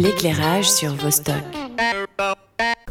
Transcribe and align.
L'éclairage 0.00 0.70
sur 0.70 0.90
Vostok. 0.90 1.34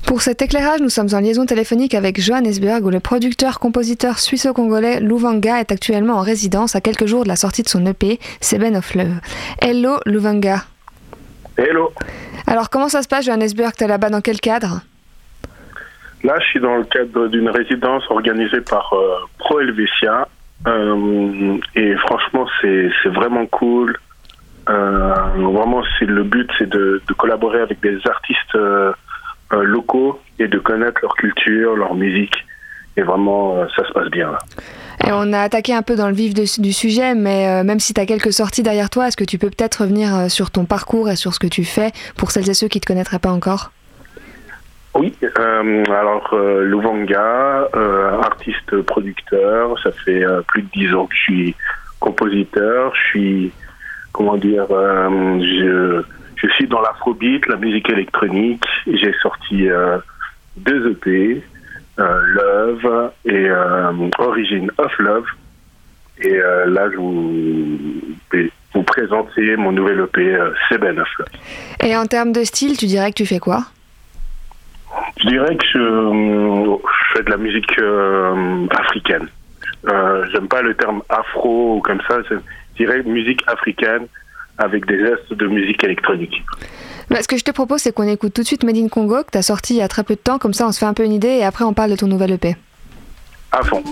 Pour 0.05 0.20
cet 0.20 0.42
éclairage, 0.42 0.81
nous 0.81 0.89
sommes 0.89 1.07
en 1.13 1.21
liaison 1.21 1.46
téléphonique 1.46 1.94
avec 1.94 2.20
Johannesburg 2.20 2.83
où 2.83 2.89
le 2.89 2.99
producteur-compositeur 2.99 4.20
suisse-congolais 4.20 4.99
Louvanga 4.99 5.62
est 5.62 5.71
actuellement 5.71 6.15
en 6.15 6.21
résidence 6.21 6.75
à 6.75 6.81
quelques 6.81 7.05
jours 7.05 7.23
de 7.23 7.29
la 7.29 7.38
sortie 7.38 7.63
de 7.63 7.70
son 7.70 7.85
EP, 7.85 8.20
Seben 8.41 8.75
of 8.75 8.93
Love. 8.93 9.21
Hello 9.62 9.99
Louvanga. 10.05 10.65
Hello. 11.57 11.93
Alors 12.46 12.70
comment 12.70 12.89
ça 12.89 13.02
se 13.02 13.08
passe 13.08 13.26
Johannesburg 13.26 13.71
T'es 13.78 13.88
là-bas 13.88 14.10
dans 14.10 14.21
quel 14.21 14.42
cadre? 14.42 14.82
Là, 16.26 16.36
je 16.42 16.46
suis 16.48 16.60
dans 16.60 16.76
le 16.76 16.84
cadre 16.84 17.28
d'une 17.28 17.48
résidence 17.48 18.04
organisée 18.10 18.60
par 18.60 18.92
euh, 18.92 19.16
Pro 19.38 19.62
Helvetia. 19.62 20.28
Euh, 20.68 21.58
et 21.74 21.96
franchement, 21.96 22.46
c'est 22.62 22.89
vraiment 23.05 23.46
cool. 23.46 23.98
Euh, 24.70 25.13
vraiment, 25.36 25.81
c'est 25.97 26.05
le 26.05 26.23
but, 26.23 26.50
c'est 26.57 26.70
de, 26.70 27.02
de, 27.07 27.13
collaborer 27.13 27.61
avec 27.61 27.79
des 27.82 27.97
artistes 28.05 28.55
euh, 28.55 28.92
euh, 29.54 29.64
locaux 29.64 30.19
et 30.39 30.47
de 30.47 30.59
connaître 30.59 31.00
leur 31.01 31.15
culture, 31.15 31.75
leur 31.75 31.96
musique. 31.96 32.36
Et 32.97 33.03
vraiment, 33.03 33.56
ça 33.75 33.88
se 33.88 33.94
passe 33.94 34.09
bien. 34.09 34.31
Là. 34.31 34.39
Et 35.06 35.11
on 35.11 35.31
a 35.31 35.42
attaqué 35.42 35.72
un 35.75 35.83
peu 35.83 35.95
dans 35.95 36.08
le 36.08 36.16
vif 36.16 36.33
de, 36.33 36.45
du 36.59 36.73
sujet, 36.73 37.14
mais 37.14 37.64
même 37.64 37.80
si 37.80 37.94
tu 37.94 38.02
as 38.02 38.08
quelques 38.08 38.33
sorties 38.33 38.64
derrière 38.64 38.89
toi, 38.89 39.08
est-ce 39.08 39.16
que 39.16 39.23
tu 39.23 39.38
peux 39.38 39.52
peut-être 39.52 39.83
revenir 39.83 40.31
sur 40.31 40.50
ton 40.50 40.66
parcours 40.66 41.08
et 41.08 41.16
sur 41.16 41.31
ce 41.36 41.39
que 41.39 41.45
tu 41.45 41.64
fais 41.64 41.92
pour 42.17 42.31
celles 42.31 42.50
et 42.50 42.56
ceux 42.56 42.67
qui 42.67 42.80
ne 42.80 42.81
te 42.81 42.88
connaîtraient 42.88 43.20
pas 43.20 43.30
encore? 43.30 43.72
Oui, 44.95 45.14
euh, 45.22 45.84
alors 45.92 46.28
euh, 46.34 46.64
Louvanga, 46.66 47.70
artiste 48.23 48.81
producteur, 48.81 49.78
ça 49.84 49.92
fait 49.92 50.23
plus 50.47 50.64
de 50.64 50.70
dix 50.73 50.95
ans 50.95 51.06
que 51.06 51.14
je 51.14 51.22
suis 51.22 51.56
compositeur, 52.00 52.95
je 52.95 53.09
suis 53.09 53.52
comment 54.17 54.38
dire, 54.38 54.66
je, 54.70 56.02
je 56.36 56.48
suis 56.50 56.67
dans 56.67 56.81
l'afrobeat, 56.81 57.45
la 57.48 57.56
musique 57.58 57.89
électronique, 57.89 58.66
j'ai 58.86 59.14
sorti 59.22 59.68
deux 60.58 60.92
EP, 60.92 61.44
Love 61.98 63.12
et 63.26 63.50
Origin 64.18 64.70
of 64.78 64.98
Love, 65.00 65.26
et 66.22 66.38
là 66.38 66.90
je 66.92 66.98
vous, 66.98 67.78
vous 68.74 68.84
présenter 68.84 69.56
mon 69.56 69.72
nouvel 69.72 70.00
EP 70.02 70.38
Seben 70.68 71.00
of 71.00 71.09
Love. 71.20 71.28
Et 71.84 71.96
en 71.96 72.06
termes 72.06 72.31
de 72.31 72.44
style, 72.44 72.76
tu 72.76 72.86
dirais 72.88 73.12
que 73.12 73.18
tu 73.18 73.26
fais 73.26 73.40
quoi? 73.40 73.59
Je 75.20 75.28
dirais 75.28 75.56
que 75.56 75.66
je, 75.74 75.80
euh, 75.80 76.76
je 76.76 77.18
fais 77.18 77.24
de 77.24 77.30
la 77.30 77.38
musique 77.38 77.80
euh, 77.80 78.68
africaine. 78.72 79.28
Euh, 79.90 80.26
J'aime 80.31 80.48
pas 80.48 80.62
le 80.62 80.76
terme 80.76 81.02
afro 81.09 81.78
ou 81.78 81.81
comme 81.81 82.02
ça. 82.08 82.18
Dirais 82.78 83.03
musique 83.03 83.42
africaine 83.47 84.08
avec 84.58 84.86
des 84.86 85.00
gestes 85.00 85.33
de 85.33 85.47
musique 85.47 85.83
électronique. 85.83 86.44
Bah, 87.09 87.22
ce 87.22 87.28
que 87.28 87.38
je 87.38 87.44
te 87.44 87.52
propose, 87.52 87.81
c'est 87.81 87.94
qu'on 87.94 88.08
écoute 88.08 88.34
tout 88.34 88.42
de 88.42 88.47
suite 88.47 88.64
Made 88.64 88.78
in 88.78 88.88
Congo, 88.89 89.23
que 89.23 89.31
tu 89.31 89.38
as 89.38 89.44
sorti 89.44 89.75
il 89.75 89.78
y 89.78 89.81
a 89.81 89.88
très 89.88 90.03
peu 90.03 90.16
de 90.16 90.19
temps, 90.19 90.39
comme 90.39 90.53
ça 90.53 90.67
on 90.67 90.72
se 90.72 90.80
fait 90.80 90.86
un 90.86 90.94
peu 90.94 91.03
une 91.03 91.14
idée 91.14 91.28
et 91.28 91.44
après 91.44 91.64
on 91.64 91.73
parle 91.73 91.92
de 91.92 91.95
ton 91.95 92.08
nouvel 92.08 92.31
EP. 92.31 92.56
À 93.52 93.64
fond. 93.64 93.84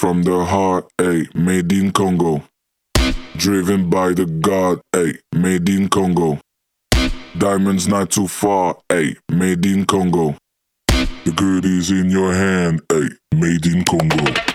From 0.00 0.22
the 0.22 0.46
heart, 0.46 0.90
a 0.98 1.26
made 1.34 1.70
in 1.70 1.92
Congo. 1.92 2.42
Driven 3.36 3.90
by 3.90 4.14
the 4.14 4.24
God, 4.24 4.80
a 4.96 5.12
made 5.34 5.68
in 5.68 5.90
Congo. 5.90 6.40
Diamonds 7.36 7.86
not 7.86 8.10
too 8.10 8.26
far, 8.26 8.78
a 8.90 9.14
made 9.30 9.66
in 9.66 9.84
Congo. 9.84 10.36
The 10.88 11.32
goodies 11.36 11.90
in 11.90 12.08
your 12.08 12.32
hand, 12.32 12.80
a 12.90 13.10
made 13.34 13.66
in 13.66 13.84
Congo. 13.84 14.49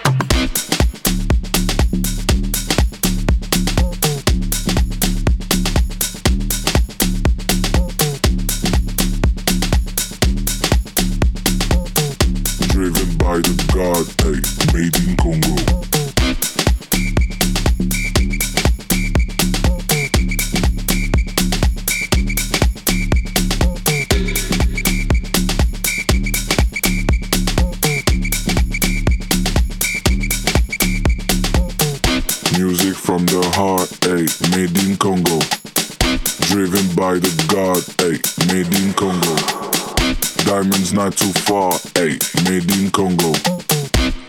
God, 13.41 14.07
made 14.73 14.95
in 14.95 15.17
Congo. 15.17 15.55
Music 32.57 32.95
from 32.95 33.25
the 33.25 33.51
heart, 33.53 33.91
ay, 34.05 34.25
made 34.55 34.77
in 34.85 34.95
Congo. 34.95 35.39
Driven 36.47 36.95
by 36.95 37.19
the 37.19 37.31
God, 37.49 37.83
ay, 37.99 38.17
made 38.47 38.73
in 38.81 38.93
Congo. 38.93 39.74
Diamonds 40.55 40.93
not 40.93 41.17
too 41.17 41.33
far, 41.33 41.73
ayy, 41.99 42.15
made 42.49 42.71
in 42.77 42.89
Congo. 42.89 43.33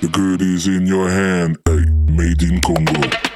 The 0.00 0.08
goodies 0.10 0.66
in 0.66 0.84
your 0.84 1.08
hand, 1.08 1.56
ayy, 1.66 1.86
made 2.10 2.42
in 2.42 2.60
Congo. 2.62 3.35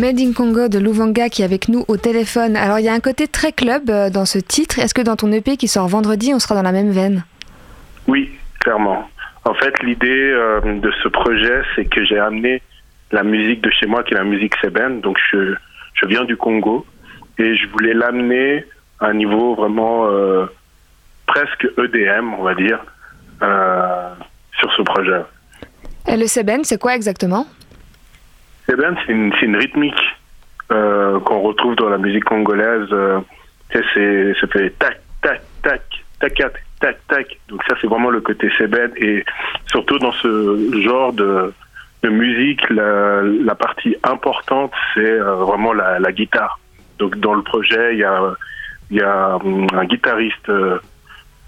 Made 0.00 0.18
in 0.18 0.32
Congo 0.32 0.68
de 0.68 0.78
Louvanga 0.78 1.28
qui 1.28 1.42
est 1.42 1.44
avec 1.44 1.68
nous 1.68 1.84
au 1.86 1.98
téléphone. 1.98 2.56
Alors 2.56 2.78
il 2.78 2.86
y 2.86 2.88
a 2.88 2.94
un 2.94 3.00
côté 3.00 3.28
très 3.28 3.52
club 3.52 3.90
euh, 3.90 4.08
dans 4.08 4.24
ce 4.24 4.38
titre. 4.38 4.78
Est-ce 4.78 4.94
que 4.94 5.02
dans 5.02 5.16
ton 5.16 5.30
EP 5.30 5.58
qui 5.58 5.68
sort 5.68 5.88
vendredi, 5.88 6.32
on 6.32 6.38
sera 6.38 6.54
dans 6.54 6.62
la 6.62 6.72
même 6.72 6.90
veine? 6.90 7.22
Oui, 8.08 8.30
clairement. 8.60 9.06
En 9.44 9.52
fait, 9.52 9.82
l'idée 9.82 10.08
euh, 10.08 10.60
de 10.62 10.90
ce 11.02 11.08
projet, 11.08 11.60
c'est 11.76 11.84
que 11.84 12.02
j'ai 12.02 12.18
amené 12.18 12.62
la 13.12 13.22
musique 13.22 13.60
de 13.60 13.70
chez 13.70 13.86
moi, 13.86 14.02
qui 14.02 14.14
est 14.14 14.16
la 14.16 14.24
musique 14.24 14.54
sébène. 14.62 15.02
Donc, 15.02 15.18
je, 15.30 15.54
je 15.92 16.06
viens 16.06 16.24
du 16.24 16.36
Congo 16.36 16.86
et 17.38 17.54
je 17.56 17.68
voulais 17.68 17.92
l'amener 17.92 18.64
à 19.00 19.08
un 19.08 19.14
niveau 19.14 19.54
vraiment 19.54 20.06
euh, 20.06 20.46
presque 21.26 21.68
EDM, 21.76 22.32
on 22.38 22.42
va 22.42 22.54
dire, 22.54 22.78
euh, 23.42 24.14
sur 24.58 24.72
ce 24.72 24.82
projet. 24.82 25.20
Et 26.08 26.16
le 26.16 26.26
Seben, 26.26 26.64
c'est 26.64 26.80
quoi 26.80 26.96
exactement? 26.96 27.46
C'est 29.06 29.12
une, 29.12 29.56
rythmique 29.56 30.00
euh, 30.70 31.18
qu'on 31.20 31.40
retrouve 31.40 31.74
dans 31.74 31.88
la 31.88 31.98
musique 31.98 32.24
congolaise. 32.24 32.86
Euh, 32.92 33.18
c'est, 33.72 34.32
ça 34.40 34.46
fait 34.46 34.70
tac, 34.78 35.00
tac, 35.22 35.42
tac, 35.62 35.82
tac, 36.20 36.34
tac, 36.78 37.06
tac. 37.08 37.38
Donc 37.48 37.62
ça, 37.68 37.74
c'est 37.80 37.88
vraiment 37.88 38.10
le 38.10 38.20
côté 38.20 38.48
sébène. 38.58 38.92
Et 38.96 39.24
surtout 39.66 39.98
dans 39.98 40.12
ce 40.12 40.80
genre 40.84 41.12
de, 41.12 41.52
musique, 42.04 42.62
la, 42.70 43.54
partie 43.56 43.96
importante, 44.04 44.72
c'est 44.94 45.00
euh, 45.00 45.34
vraiment 45.34 45.72
la, 45.72 46.12
guitare. 46.12 46.60
Donc 47.00 47.18
dans 47.18 47.34
le 47.34 47.42
projet, 47.42 47.94
il 47.94 47.98
y 47.98 48.04
a, 48.04 48.20
y 48.92 49.00
a 49.00 49.34
hum, 49.34 49.66
un 49.72 49.84
guitariste 49.84 50.50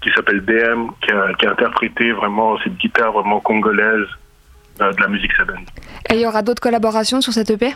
qui 0.01 0.09
s'appelle 0.11 0.43
DM, 0.43 0.87
qui 1.01 1.11
a, 1.11 1.49
interprété 1.49 2.11
vraiment 2.11 2.57
cette 2.59 2.75
guitare 2.75 3.13
vraiment 3.13 3.39
congolaise 3.39 4.07
de 4.79 5.01
la 5.01 5.07
musique 5.07 5.33
sébène. 5.33 5.65
Et 6.09 6.15
il 6.15 6.21
y 6.21 6.25
aura 6.25 6.41
d'autres 6.41 6.61
collaborations 6.61 7.21
sur 7.21 7.33
cette 7.33 7.49
EP 7.49 7.73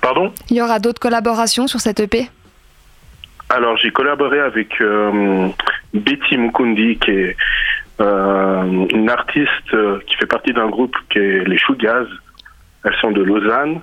Pardon? 0.00 0.32
Il 0.50 0.56
y 0.56 0.62
aura 0.62 0.78
d'autres 0.78 1.00
collaborations 1.00 1.66
sur 1.66 1.80
cette 1.80 2.00
EP 2.00 2.28
Alors, 3.48 3.76
j'ai 3.78 3.90
collaboré 3.90 4.40
avec 4.40 4.80
euh, 4.80 5.48
Betty 5.94 6.36
Mukundi, 6.36 6.98
qui 6.98 7.10
est 7.10 7.36
euh, 8.00 8.86
une 8.90 9.10
artiste 9.10 9.74
euh, 9.74 9.98
qui 10.06 10.16
fait 10.16 10.26
partie 10.26 10.52
d'un 10.52 10.68
groupe 10.68 10.94
qui 11.10 11.18
est 11.18 11.44
les 11.44 11.58
Shougaz. 11.58 12.06
Elles 12.84 12.96
sont 13.00 13.10
de 13.10 13.22
Lausanne. 13.22 13.80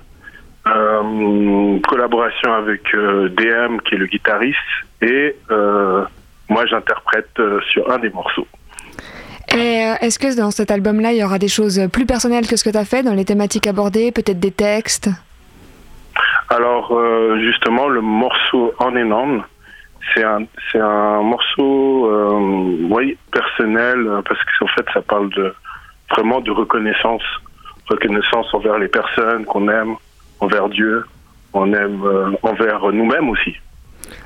collaboration 1.82 2.54
avec 2.54 2.82
DM 2.92 3.78
qui 3.84 3.94
est 3.94 3.98
le 3.98 4.06
guitariste 4.06 4.58
et 5.00 5.36
moi 6.48 6.66
j'interprète 6.66 7.38
sur 7.70 7.88
un 7.92 7.98
des 7.98 8.10
morceaux. 8.10 8.48
Et 9.56 9.82
est-ce 10.00 10.18
que 10.18 10.36
dans 10.36 10.50
cet 10.50 10.70
album-là, 10.70 11.12
il 11.12 11.18
y 11.18 11.24
aura 11.24 11.38
des 11.38 11.48
choses 11.48 11.80
plus 11.92 12.06
personnelles 12.06 12.46
que 12.46 12.56
ce 12.56 12.64
que 12.64 12.70
tu 12.70 12.76
as 12.76 12.84
fait 12.84 13.02
dans 13.02 13.14
les 13.14 13.24
thématiques 13.24 13.66
abordées, 13.66 14.12
peut-être 14.12 14.40
des 14.40 14.50
textes? 14.50 15.10
Alors 16.48 16.96
justement, 17.40 17.88
le 17.88 18.00
morceau 18.00 18.72
En 18.78 18.94
and 18.96 19.42
c'est 20.14 20.22
un, 20.22 20.44
c'est 20.70 20.78
un 20.78 21.22
morceau 21.22 22.10
oui, 22.90 23.16
personnel 23.32 24.06
parce 24.28 24.40
qu'en 24.58 24.68
fait 24.68 24.86
ça 24.92 25.02
parle 25.02 25.30
de 25.30 25.52
vraiment 26.10 26.40
de 26.40 26.50
reconnaissance, 26.50 27.22
reconnaissance 27.88 28.52
envers 28.54 28.78
les 28.78 28.88
personnes 28.88 29.44
qu'on 29.44 29.68
aime, 29.68 29.96
envers 30.40 30.68
Dieu, 30.68 31.04
on 31.52 31.72
aime 31.72 32.02
euh, 32.04 32.30
envers 32.42 32.92
nous-mêmes 32.92 33.28
aussi. 33.30 33.56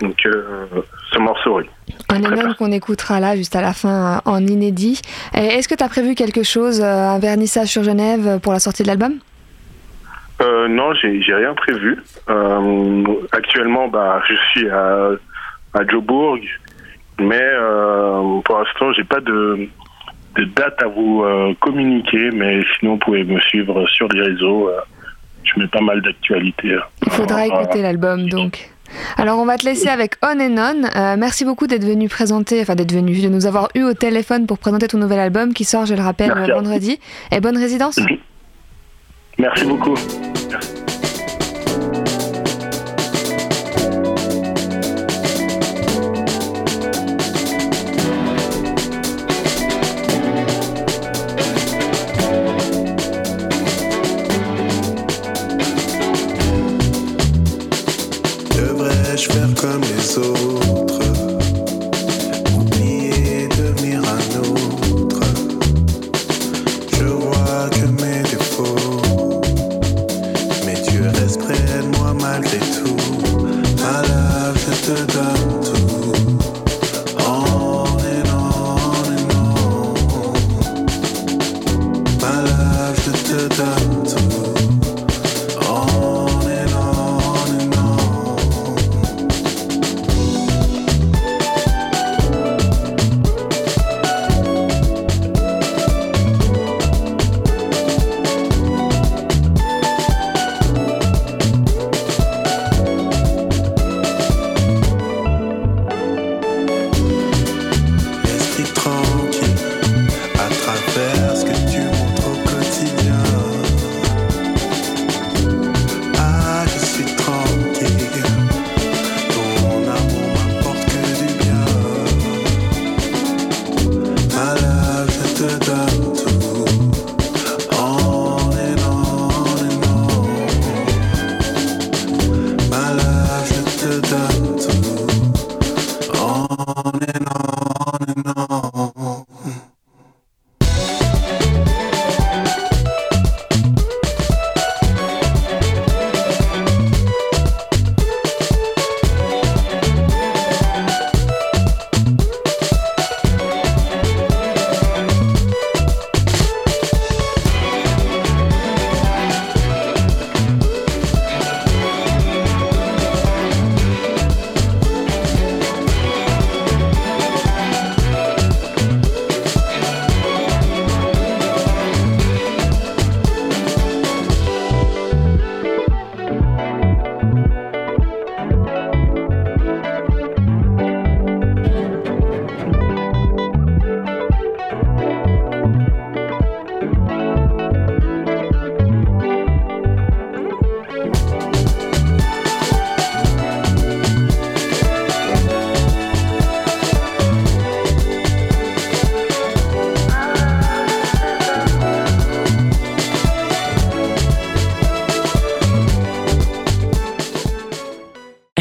Donc 0.01 0.17
euh, 0.27 0.67
ce 1.13 1.19
morceau, 1.19 1.59
oui. 1.59 1.65
Un 2.09 2.23
énorme 2.23 2.55
qu'on 2.55 2.73
écoutera 2.73 3.21
là 3.21 3.37
juste 3.37 3.57
à 3.57 3.61
la 3.61 3.73
fin 3.73 4.17
euh, 4.27 4.31
en 4.31 4.47
inédit. 4.47 5.01
Est-ce 5.35 5.69
que 5.69 5.75
tu 5.75 5.85
as 5.85 5.89
prévu 5.89 6.15
quelque 6.15 6.43
chose, 6.43 6.81
un 6.83 7.19
vernissage 7.19 7.69
sur 7.69 7.83
Genève 7.83 8.41
pour 8.41 8.53
la 8.53 8.59
sortie 8.59 8.83
de 8.83 8.89
l'album? 8.89 9.15
Euh, 10.41 10.69
Non, 10.69 10.95
j'ai, 10.95 11.21
rien 11.35 11.55
prévu. 11.55 12.03
actuellement, 13.33 13.89
bah, 13.89 14.23
je 14.29 14.35
suis 14.53 14.69
à, 14.71 15.11
à 15.75 15.87
Jobourg, 15.87 16.39
mais 17.19 17.45
pour 18.45 18.59
l'instant, 18.59 18.93
j'ai 18.93 19.05
pas 19.05 19.21
de, 19.21 19.69
de 20.37 20.45
date 20.45 20.83
à 20.83 20.87
vous 20.87 21.23
euh, 21.25 21.55
communiquer, 21.61 22.31
mais 22.33 22.61
sinon, 22.79 22.93
vous 22.93 22.99
pouvez 22.99 23.25
me 23.25 23.41
suivre 23.41 23.87
sur 23.89 24.09
les 24.09 24.23
réseaux. 24.23 24.69
Euh, 24.69 24.81
je 25.45 25.59
mets 25.59 25.69
pas 25.69 25.81
mal 25.81 26.01
d'actualités. 26.03 26.75
Euh, 26.75 26.81
Il 27.07 27.13
faudra 27.13 27.47
écouter 27.47 27.83
l'album, 27.83 28.29
donc. 28.29 28.71
Alors 29.17 29.39
on 29.39 29.47
va 29.47 29.57
te 29.57 29.65
laisser 29.65 29.89
avec 29.89 30.15
On 30.23 30.41
and 30.41 30.57
On. 30.59 31.17
merci 31.17 31.45
beaucoup 31.45 31.67
d'être 31.67 31.85
venu 31.85 32.09
présenter, 32.09 32.61
enfin 32.61 32.75
d'être 32.75 32.93
venu, 32.93 33.21
de 33.21 33.29
nous 33.29 33.47
avoir 33.47 33.69
eu 33.75 33.83
au 33.83 33.95
téléphone 33.95 34.47
pour 34.47 34.59
présenter 34.59 34.89
ton 34.89 34.99
nouvel 34.99 35.19
album 35.19 35.55
qui 35.55 35.65
sort, 35.65 35.87
je 35.87 35.95
le 35.95 36.03
rappelle, 36.03 36.33
vendredi. 36.33 36.99
Et 37.33 37.41
bonne 37.41 37.57
résidence. 37.57 37.99
Merci 39.39 39.65
beaucoup. 39.65 39.95
vais-je 59.11 59.29
faire 59.29 59.55
comme 59.61 59.81
les 59.83 60.19
autres 60.19 61.10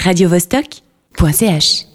radiovostok.ch 0.09 1.88